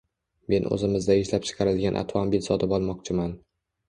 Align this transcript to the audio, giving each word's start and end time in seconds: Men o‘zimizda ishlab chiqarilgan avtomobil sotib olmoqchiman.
Men 0.51 0.63
o‘zimizda 0.77 1.17
ishlab 1.23 1.45
chiqarilgan 1.49 1.99
avtomobil 1.99 2.41
sotib 2.47 2.73
olmoqchiman. 2.79 3.37